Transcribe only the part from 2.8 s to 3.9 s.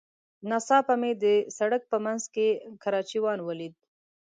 کراچيوان وليد.